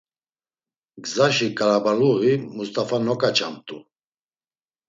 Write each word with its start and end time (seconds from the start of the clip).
Gzaşi 1.03 1.47
ǩarabaluği 1.57 2.33
Must̆afa 2.55 2.97
noǩaçamt̆u. 3.05 3.77